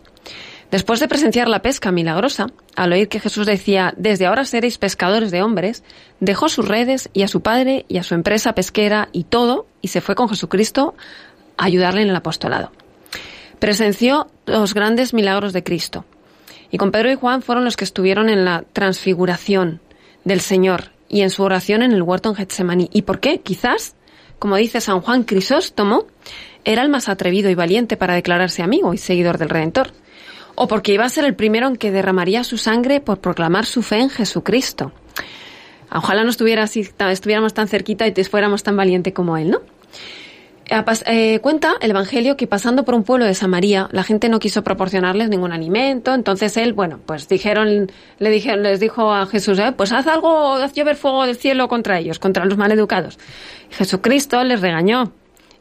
[0.72, 5.32] Después de presenciar la pesca milagrosa, al oír que Jesús decía, desde ahora seréis pescadores
[5.32, 5.84] de hombres,
[6.20, 9.88] dejó sus redes y a su padre y a su empresa pesquera y todo, y
[9.88, 10.94] se fue con Jesucristo
[11.58, 12.72] a ayudarle en el apostolado.
[13.58, 16.06] Presenció los grandes milagros de Cristo.
[16.70, 19.82] Y con Pedro y Juan fueron los que estuvieron en la transfiguración
[20.24, 22.92] del Señor y en su oración en el huerto en Getsemaní.
[22.94, 23.42] ¿Y por qué?
[23.42, 23.96] Quizás,
[24.38, 26.06] como dice San Juan Crisóstomo,
[26.64, 29.94] era el más atrevido y valiente para declararse amigo y seguidor del Redentor
[30.62, 33.82] o porque iba a ser el primero en que derramaría su sangre por proclamar su
[33.82, 34.92] fe en Jesucristo.
[35.90, 39.62] Ojalá no estuviera estuviéramos tan cerquita y fuéramos tan valiente como él, ¿no?
[41.06, 44.62] Eh, cuenta el Evangelio que pasando por un pueblo de Samaria, la gente no quiso
[44.62, 49.74] proporcionarles ningún alimento, entonces él, bueno, pues dijeron, le dijeron, les dijo a Jesús, eh,
[49.76, 53.18] pues haz algo, haz llover fuego del cielo contra ellos, contra los maleducados.
[53.72, 55.14] Jesucristo les regañó,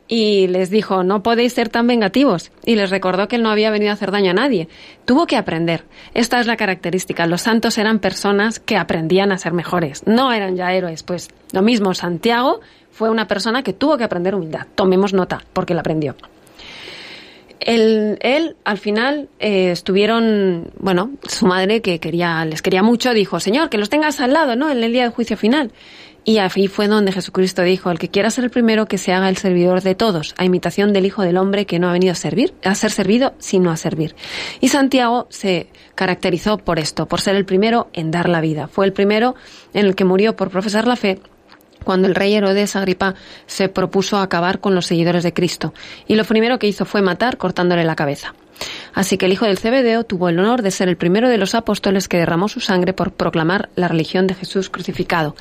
[0.09, 2.51] y les dijo, no podéis ser tan vengativos.
[2.65, 4.69] Y les recordó que él no había venido a hacer daño a nadie.
[5.05, 5.85] Tuvo que aprender.
[6.15, 7.27] Esta es la característica.
[7.27, 10.07] Los santos eran personas que aprendían a ser mejores.
[10.07, 11.03] No eran ya héroes.
[11.03, 14.67] Pues lo mismo, Santiago fue una persona que tuvo que aprender humildad.
[14.75, 16.17] Tomemos nota, porque la aprendió.
[17.61, 23.69] Él, al final eh, estuvieron, bueno, su madre que quería, les quería mucho, dijo, Señor,
[23.69, 24.71] que los tengas al lado, ¿no?
[24.71, 25.71] En el día del juicio final.
[26.25, 29.29] Y ahí fue donde Jesucristo dijo, el que quiera ser el primero que se haga
[29.29, 32.17] el servidor de todos, a imitación del Hijo del Hombre que no ha venido a
[32.17, 34.15] servir, a ser servido, sino a servir.
[34.61, 38.69] Y Santiago se caracterizó por esto, por ser el primero en dar la vida.
[38.69, 39.37] Fue el primero
[39.73, 41.19] en el que murió por profesar la fe
[41.89, 43.15] cuando el rey Herodes Agripa
[43.47, 45.73] se propuso acabar con los seguidores de Cristo.
[46.07, 48.35] Y lo primero que hizo fue matar cortándole la cabeza.
[48.93, 51.55] Así que el hijo del Cebedeo tuvo el honor de ser el primero de los
[51.55, 55.35] apóstoles que derramó su sangre por proclamar la religión de Jesús crucificado.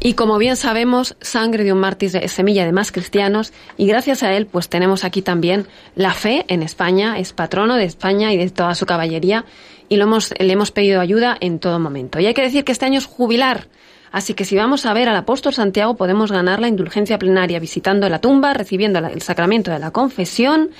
[0.00, 4.24] Y como bien sabemos, sangre de un mártir es semilla de más cristianos y gracias
[4.24, 8.36] a él pues tenemos aquí también la fe en España, es patrono de España y
[8.36, 9.44] de toda su caballería
[9.88, 12.18] y lo hemos, le hemos pedido ayuda en todo momento.
[12.18, 13.68] Y hay que decir que este año es jubilar.
[14.14, 18.08] Así que si vamos a ver al apóstol Santiago podemos ganar la indulgencia plenaria visitando
[18.08, 20.70] la tumba, recibiendo el sacramento de la confesión,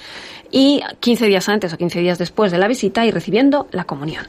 [0.53, 4.29] y 15 días antes o 15 días después de la visita y recibiendo la comunión.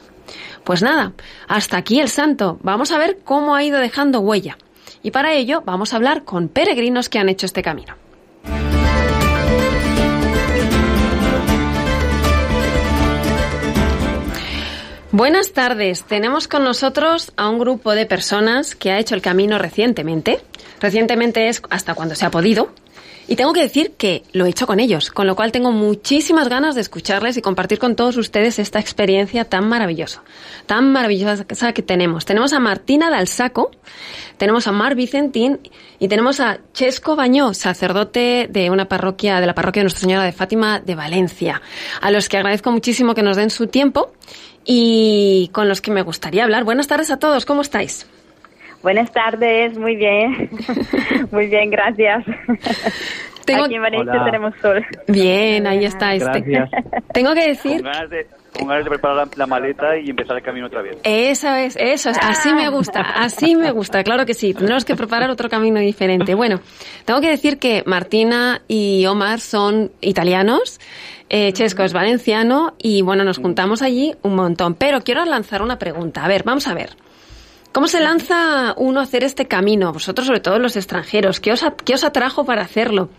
[0.64, 1.12] Pues nada,
[1.46, 2.58] hasta aquí el santo.
[2.64, 4.58] Vamos a ver cómo ha ido dejando huella.
[5.04, 7.94] Y para ello vamos a hablar con peregrinos que han hecho este camino.
[15.16, 16.04] Buenas tardes.
[16.04, 20.40] Tenemos con nosotros a un grupo de personas que ha hecho el camino recientemente.
[20.78, 22.68] Recientemente es hasta cuando se ha podido.
[23.26, 26.50] Y tengo que decir que lo he hecho con ellos, con lo cual tengo muchísimas
[26.50, 30.22] ganas de escucharles y compartir con todos ustedes esta experiencia tan maravillosa,
[30.66, 32.26] tan maravillosa que tenemos.
[32.26, 33.70] Tenemos a Martina Dalsaco,
[34.36, 35.60] tenemos a Mar Vicentín
[35.98, 40.24] y tenemos a Chesco Bañó, sacerdote de una parroquia, de la parroquia de Nuestra Señora
[40.24, 41.62] de Fátima de Valencia,
[42.02, 44.12] a los que agradezco muchísimo que nos den su tiempo
[44.66, 46.64] y con los que me gustaría hablar.
[46.64, 48.06] Buenas tardes a todos, ¿cómo estáis?
[48.82, 50.50] Buenas tardes, muy bien.
[51.30, 52.24] muy bien, gracias.
[53.54, 54.84] Aquí en Valencia tenemos sol.
[55.06, 56.14] Bien, ahí está.
[56.14, 56.64] Este.
[57.12, 57.82] Tengo que decir...
[57.82, 60.96] Con ganas, de, preparar la, maleta y empezar el camino otra vez.
[61.04, 62.18] Eso es, eso es.
[62.22, 64.02] Así me gusta, así me gusta.
[64.02, 64.54] Claro que sí.
[64.54, 66.34] Tendremos que preparar otro camino diferente.
[66.34, 66.60] Bueno,
[67.04, 70.80] tengo que decir que Martina y Omar son italianos.
[71.28, 74.74] Eh, Chesco es valenciano y bueno, nos juntamos allí un montón.
[74.74, 76.24] Pero quiero lanzar una pregunta.
[76.24, 76.96] A ver, vamos a ver.
[77.72, 79.92] ¿Cómo se lanza uno a hacer este camino?
[79.92, 83.10] Vosotros, sobre todo los extranjeros, ¿qué os, qué os atrajo para hacerlo?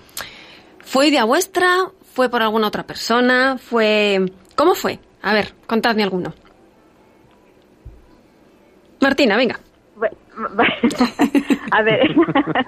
[0.80, 1.92] ¿Fue idea vuestra?
[2.14, 3.58] ¿Fue por alguna otra persona?
[3.60, 4.32] ¿Fue...
[4.56, 5.00] ¿Cómo fue?
[5.22, 6.34] A ver, contadme alguno.
[9.00, 9.60] Martina, venga.
[11.72, 12.16] A ver,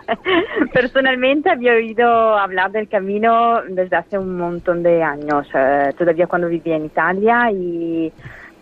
[0.73, 6.47] personalmente había oído hablar del camino desde hace un montón de años, eh, todavía cuando
[6.47, 8.11] vivía en Italia y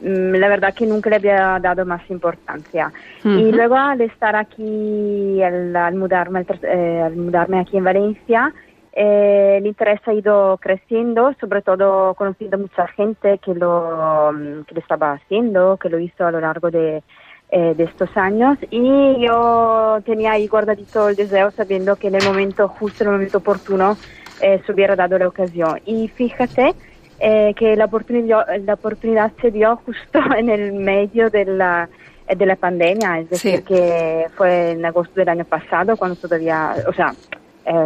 [0.01, 2.91] mm, la verdad que nunca le había dado más importancia.
[3.23, 8.53] Y luego al estar aquí, al, mudarme, eh, al mudarme aquí en Valencia,
[8.93, 14.31] eh, el interés ha ido creciendo, sobre todo conociendo mucha gente que lo,
[14.67, 17.03] que lo estaba haciendo, que lo hizo a lo largo de,
[17.49, 22.25] eh, de estos años y yo tenía ahí guardadito el deseo sabiendo que en el
[22.25, 23.97] momento justo, en el momento oportuno,
[24.41, 25.79] eh, se hubiera dado la ocasión.
[25.85, 26.73] Y fíjate
[27.21, 31.87] eh, que la oportunidad, la oportunidad se dio justo en el medio de la,
[32.27, 36.91] de la pandemia, es decir, que fue en agosto del año pasado cuando todavía, o
[36.91, 37.13] sea,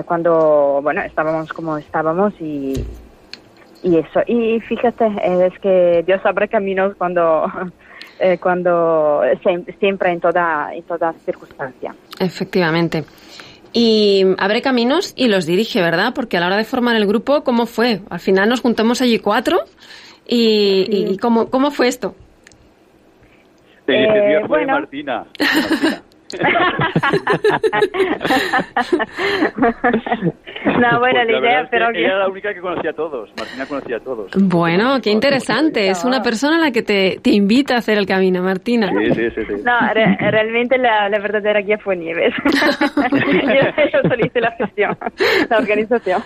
[0.08, 2.84] cuando, bueno, estábamos como estábamos y,
[3.84, 4.22] y eso.
[4.26, 5.06] Y fíjate,
[5.46, 7.46] es que Dios abre caminos cuando
[8.22, 9.22] eh, cuando
[9.80, 11.96] siempre en toda, en toda circunstancia.
[12.20, 13.04] Efectivamente.
[13.74, 16.14] Y abre caminos y los dirige, ¿verdad?
[16.14, 18.02] Porque a la hora de formar el grupo, ¿cómo fue?
[18.10, 19.60] Al final nos juntamos allí cuatro
[20.28, 22.16] y, y ¿cómo, ¿cómo fue esto?
[23.88, 24.74] Eh, bueno.
[24.74, 25.26] Martina.
[25.40, 26.04] Martina.
[30.80, 31.90] No, bueno, la idea, pero...
[31.90, 34.32] Ella era la única que conocía a todos, Martina conocía a todos.
[34.36, 38.06] Bueno, qué interesante, es una persona a la que te, te invita a hacer el
[38.06, 38.92] camino, Martina.
[38.92, 39.54] Sí, sí, sí.
[39.64, 42.34] No, realmente la, la, verdadera guía fue Nieves.
[42.44, 44.98] yo, solo hice la gestión,
[45.50, 46.24] la organización.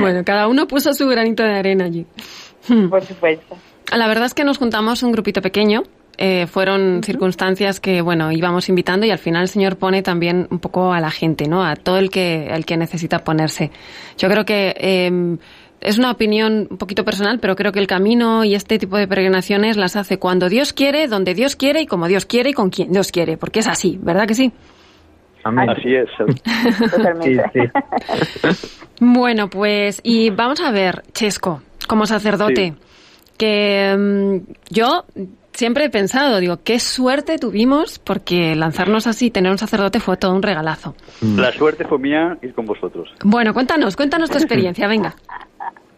[0.00, 2.06] bueno, cada uno puso su granito de arena allí.
[2.88, 3.56] Por supuesto.
[3.96, 5.82] La verdad es que nos juntamos un grupito pequeño,
[6.18, 10.58] eh, fueron circunstancias que, bueno, íbamos invitando y al final el Señor pone también un
[10.58, 11.64] poco a la gente, ¿no?
[11.64, 13.70] A todo el que, el que necesita ponerse.
[14.18, 15.38] Yo creo que em,
[15.80, 19.08] es una opinión un poquito personal, pero creo que el camino y este tipo de
[19.08, 22.70] peregrinaciones las hace cuando Dios quiere, donde Dios quiere y como Dios quiere y con
[22.70, 24.52] quien Dios quiere, porque es así, ¿verdad que sí?
[25.44, 26.08] Así es.
[29.00, 32.74] bueno, pues, y vamos a ver, Chesco, como sacerdote,
[33.36, 35.04] que em, yo
[35.52, 40.34] siempre he pensado, digo, qué suerte tuvimos porque lanzarnos así, tener un sacerdote fue todo
[40.34, 40.94] un regalazo.
[41.20, 41.38] Mm.
[41.38, 43.14] La suerte fue mía ir con vosotros.
[43.24, 45.14] Bueno, cuéntanos, cuéntanos tu experiencia, venga.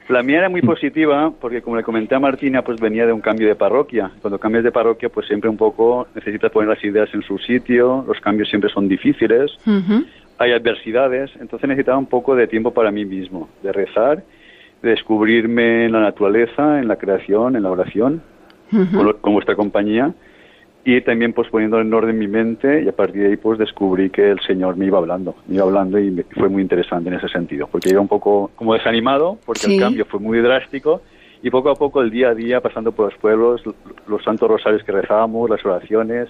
[0.09, 3.23] La mía era muy positiva porque, como le comenté a Martina, pues venía de un
[3.23, 4.11] cambio de parroquia.
[4.21, 8.05] Cuando cambias de parroquia, pues siempre un poco necesitas poner las ideas en su sitio,
[8.07, 9.53] los cambios siempre son difíciles,
[10.37, 14.23] hay adversidades, entonces necesitaba un poco de tiempo para mí mismo, de rezar,
[14.83, 18.21] de descubrirme en la naturaleza, en la creación, en la oración
[18.71, 20.13] con, vuestra compañía
[20.85, 24.11] y también pues poniendo en orden mi mente y a partir de ahí pues descubrí
[24.11, 27.29] que el Señor me iba hablando, me iba hablando y fue muy interesante en ese
[27.29, 31.01] sentido, porque iba un poco como desanimado porque el cambio fue muy drástico
[31.45, 33.63] y poco a poco el día a día pasando por los pueblos,
[34.07, 36.29] los santos rosarios que rezábamos, las oraciones,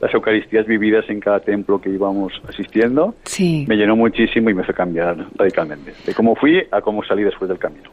[0.00, 4.72] las Eucaristías vividas en cada templo que íbamos asistiendo, me llenó muchísimo y me hizo
[4.72, 5.94] cambiar radicalmente.
[6.06, 7.90] De cómo fui a cómo salí después del camino.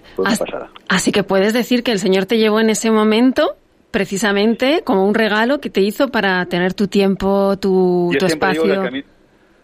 [0.87, 3.55] así que puedes decir que el Señor te llevó en ese momento
[3.91, 8.63] precisamente como un regalo que te hizo para tener tu tiempo, tu, espacio.
[8.63, 9.03] que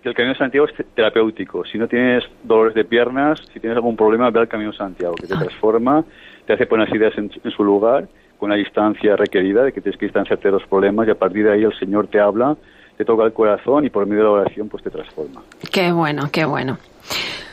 [0.10, 1.64] el Camino de Santiago es terapéutico.
[1.66, 5.16] Si no tienes dolores de piernas, si tienes algún problema, ve al Camino de Santiago,
[5.16, 5.40] que te ah.
[5.40, 6.04] transforma,
[6.46, 8.08] te hace poner las ideas en, su lugar,
[8.38, 11.46] con la distancia requerida, de que tienes que distanciarte de los problemas, y a partir
[11.46, 12.56] de ahí el Señor te habla,
[12.98, 15.42] te toca el corazón y por medio de la oración pues te transforma.
[15.72, 16.78] Qué bueno, qué bueno.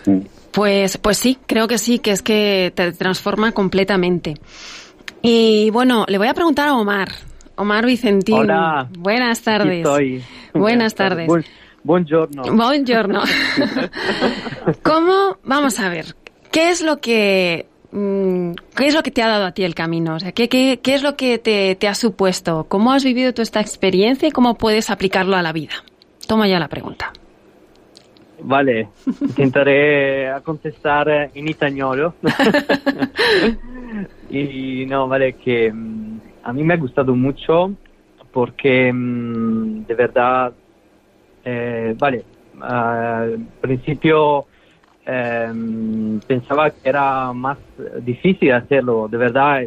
[0.06, 0.20] Mm.
[0.52, 4.34] Pues, pues sí, creo que sí, que es que te transforma completamente.
[5.22, 7.08] Y bueno, le voy a preguntar a Omar,
[7.54, 8.34] Omar Vicentín.
[8.34, 8.88] Hola.
[8.98, 9.86] Buenas tardes.
[10.52, 11.28] Buenas tardes.
[11.84, 12.42] buongiorno.
[12.42, 13.22] Buongiorno.
[14.82, 15.38] ¿Cómo?
[15.44, 16.16] Vamos a ver.
[16.50, 19.76] ¿Qué es lo que mm, ¿Qué es lo que te ha dado a ti el
[19.76, 20.16] camino?
[20.16, 22.66] O sea, ¿qué, qué, qué es lo que te, te, ha supuesto?
[22.68, 25.72] ¿Cómo has vivido tú esta experiencia y cómo puedes aplicarlo a la vida?
[26.26, 27.12] Toma ya la pregunta.
[28.44, 32.12] Vale, intentaré contestar en español.
[34.30, 37.72] y no, vale, que mm, a mí me ha gustado mucho
[38.32, 40.53] porque mm, de verdad,
[41.45, 42.24] eh, vale,
[42.61, 44.47] al principio
[45.05, 47.59] em, pensaba que era más
[48.03, 49.62] difícil hacerlo, de verdad,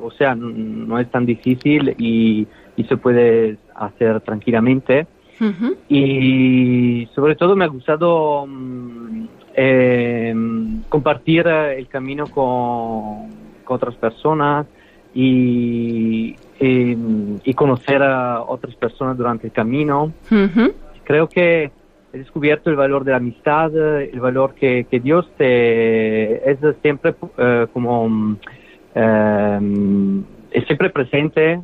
[0.00, 2.46] o sea, no es tan difícil y,
[2.88, 5.06] se puede hacer tranquilamente.
[5.88, 13.41] Y sobre todo me ha gustado mm, em, compartir el camino con,
[13.72, 14.66] con otras personas,
[15.14, 20.12] y, y, conocer a otras personas durante el camino.
[21.04, 21.70] Creo que
[22.12, 27.14] he descubierto el valor de la amistad, el valor que, que Dios te, es siempre
[27.38, 28.36] eh, como
[28.94, 29.58] eh,
[30.50, 31.60] es siempre presente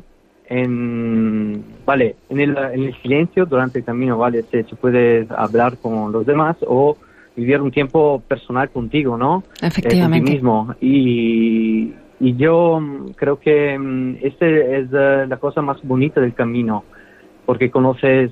[0.47, 5.77] en vale en el, en el, silencio durante el camino vale se, se, puede hablar
[5.77, 6.97] con los demás o
[7.39, 13.77] vivir un tiempo personal contigo no efectivamente eh, mismo y y yo mm, creo que
[13.77, 16.83] mm, esta es eh, la cosa más bonita del camino,
[17.45, 18.31] porque conoces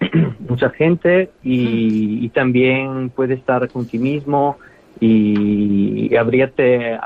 [0.48, 4.58] mucha gente y, también puedes estar con ti mismo
[5.00, 6.98] y, abrirte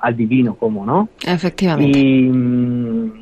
[0.00, 1.08] al, divino, como, ¿no?
[1.26, 1.98] Efectivamente.
[1.98, 3.12] Y mm,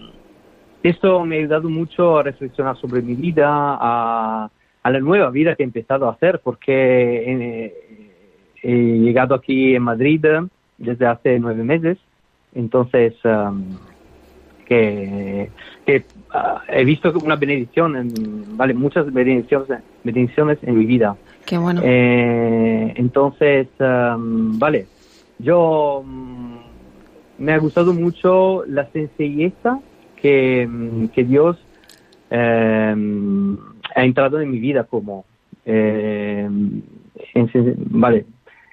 [0.83, 4.51] esto me ha ayudado mucho a reflexionar sobre mi vida, a,
[4.91, 7.73] la nueva vida que he empezado a hacer, porque
[8.63, 10.25] he llegado aquí en Madrid
[10.79, 11.99] desde hace nueve meses
[12.55, 13.65] entonces, um,
[14.67, 15.51] que,
[16.31, 19.69] ah, he visto una bendición, en, vale, muchas bendiciones,
[20.05, 21.17] bendiciones en mi vida.
[21.47, 21.81] Qué bueno.
[21.85, 24.87] Eh, entonces, um, vale,
[25.39, 26.57] yo mm,
[27.39, 29.81] me ha gustado mucho la sencilleza
[30.17, 30.69] que,
[31.15, 31.59] que Dios
[32.31, 33.59] em,
[33.95, 35.25] ha entrado en mi vida como,
[35.65, 36.83] em,
[37.91, 38.27] vale,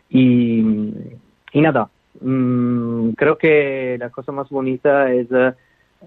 [0.10, 0.60] y,
[1.54, 1.90] y nada,
[2.22, 5.54] Mm, creo que la cosa más bonita es eh,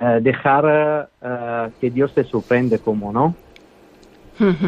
[0.01, 3.35] eh, dejar eh, que Dios te sorprende como, ¿no?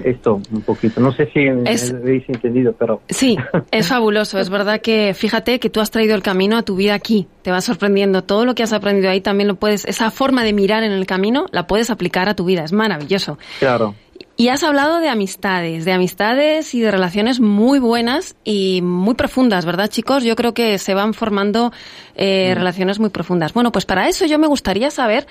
[0.05, 1.01] Esto, un poquito.
[1.01, 3.01] No sé si habéis entendido, pero...
[3.09, 3.37] Sí,
[3.73, 4.39] es fabuloso.
[4.39, 7.27] Es verdad que, fíjate que tú has traído el camino a tu vida aquí.
[7.43, 8.23] Te va sorprendiendo.
[8.23, 9.85] Todo lo que has aprendido ahí también lo puedes...
[9.87, 12.63] Esa forma de mirar en el camino la puedes aplicar a tu vida.
[12.63, 13.37] Es maravilloso.
[13.59, 13.97] Claro.
[14.37, 19.65] Y has hablado de amistades, de amistades y de relaciones muy buenas y muy profundas,
[19.65, 20.25] ¿verdad, chicos?
[20.25, 21.73] Yo creo que se van formando
[22.17, 22.59] eh, mm.
[22.59, 23.53] relaciones muy profundas.
[23.53, 25.29] Bueno, pues para eso yo me gustaría saber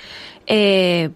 [0.48, 1.10] eh,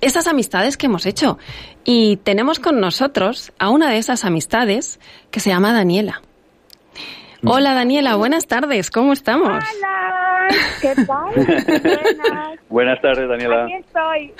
[0.00, 1.38] esas amistades que hemos hecho.
[1.84, 5.00] Y tenemos con nosotros a una de esas amistades
[5.32, 6.22] que se llama Daniela.
[7.40, 7.48] Mm.
[7.48, 9.48] Hola Daniela, buenas tardes, ¿cómo estamos?
[9.48, 10.11] Hola,
[10.80, 11.34] ¿qué tal?
[11.34, 12.58] Buenas.
[12.68, 13.64] buenas tardes Daniela.
[13.64, 14.32] Aquí estoy.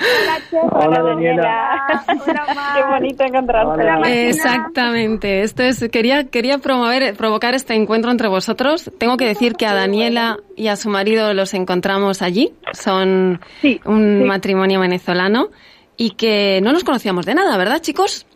[0.70, 2.04] Hola, Hola Daniela.
[2.26, 4.28] Hola, Qué bonito encontrarte.
[4.28, 8.90] Exactamente, esto es, quería, quería promover, provocar este encuentro entre vosotros.
[8.98, 13.40] Tengo que decir que a Daniela y a su marido los encontramos allí, son
[13.84, 15.48] un matrimonio venezolano
[15.96, 18.26] y que no nos conocíamos de nada, ¿verdad chicos?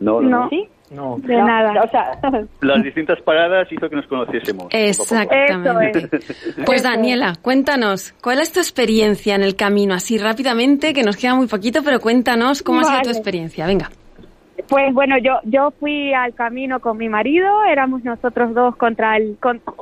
[0.00, 0.28] No, no.
[0.28, 0.48] no.
[0.48, 0.68] ¿Sí?
[0.94, 1.82] No, de nada.
[1.82, 2.12] O sea,
[2.60, 4.68] Las distintas paradas hizo que nos conociésemos.
[4.70, 6.08] Exactamente.
[6.64, 9.94] Pues Daniela, cuéntanos, ¿cuál es tu experiencia en el camino?
[9.94, 13.66] Así rápidamente, que nos queda muy poquito, pero cuéntanos cómo ha sido tu experiencia.
[13.66, 13.90] Venga.
[14.68, 19.36] Pues bueno, yo yo fui al camino con mi marido, éramos nosotros dos contra el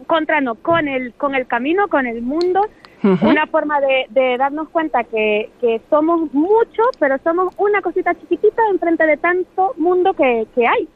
[0.06, 2.62] contra no, con el con el camino, con el mundo
[3.02, 9.06] una forma de, darnos cuenta que, que, somos muchos, pero somos una cosita chiquitita enfrente
[9.06, 10.88] de tanto mundo que, que hay.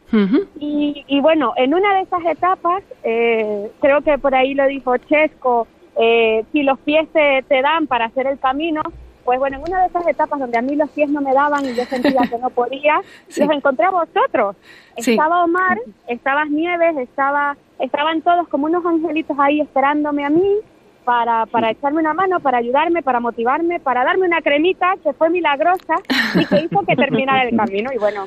[0.60, 4.96] y, y, bueno, en una de esas etapas, eh, creo que por ahí lo dijo
[4.98, 8.82] Chesco, eh, si los pies te, dan para hacer el camino,
[9.24, 11.64] pues bueno, en una de esas etapas donde a mí los pies no me daban
[11.64, 13.00] y yo sentía que no podía,
[13.36, 14.56] los encontré a vosotros.
[14.94, 20.60] Estaba Omar, estabas Nieves, estaba, estaban todos como unos angelitos ahí esperándome a mí
[21.06, 25.30] para, para echarme una mano, para ayudarme, para motivarme, para darme una cremita que fue
[25.30, 25.94] milagrosa
[26.34, 27.90] y que hizo que terminara el camino.
[27.94, 28.26] Y bueno,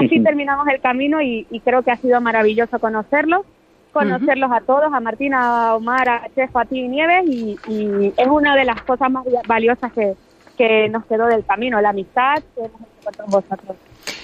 [0.00, 3.42] así terminamos el camino y, creo que ha sido maravilloso conocerlos,
[3.92, 8.26] conocerlos a todos, a Martina, a Omar, a Chef, a ti y Nieves y, es
[8.26, 10.14] una de las cosas más valiosas que,
[10.56, 13.76] que nos quedó del camino, la amistad que hemos hecho con vosotros.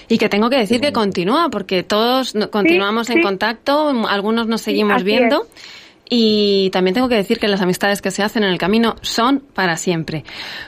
[0.09, 5.05] Y que tengo que decir que continúa, porque todos continuamos en contacto, algunos nos seguimos
[5.05, 5.43] viendo.
[6.09, 9.41] Y también tengo que decir que las amistades que se hacen en el camino son
[9.41, 10.25] para siempre.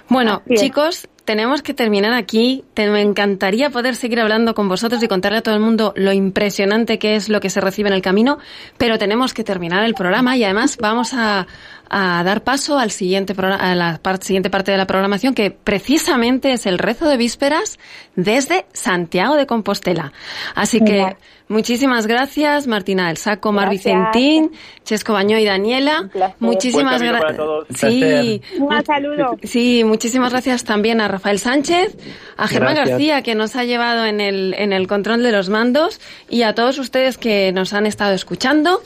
[0.09, 2.65] Bueno, chicos, tenemos que terminar aquí.
[2.77, 6.99] me encantaría poder seguir hablando con vosotros y contarle a todo el mundo lo impresionante
[6.99, 8.39] que es lo que se recibe en el camino,
[8.79, 11.47] pero tenemos que terminar el programa y además vamos a,
[11.91, 16.67] a dar paso al siguiente a la siguiente parte de la programación, que precisamente es
[16.67, 17.79] el rezo de vísperas
[18.15, 20.13] desde Santiago de Compostela.
[20.55, 21.17] Así que
[21.49, 24.53] muchísimas gracias, Martina del Saco, Mar Vicentín,
[24.85, 26.09] Chesco Baño y Daniela.
[26.39, 27.37] Muchísimas gracias.
[27.75, 29.37] Sí, un saludo.
[29.43, 31.97] Sí, muchísimas gracias también a Rafael Sánchez,
[32.37, 36.01] a Germán García, que nos ha llevado en el, en el control de los mandos,
[36.29, 38.81] y a todos ustedes que nos han estado escuchando.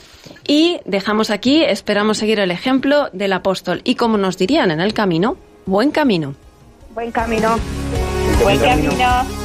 [0.47, 2.51] Y dejamos aquí, esperamos seguir el
[2.95, 3.81] ejemplo del apóstol.
[3.83, 6.35] Y como nos dirían en el camino, buen camino.
[6.93, 7.57] Buen camino.
[8.41, 9.44] Buen, camino.